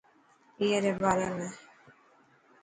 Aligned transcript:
اي 0.59 0.67
ري 0.83 0.91
باري 1.01 1.27
۾. 1.39 1.47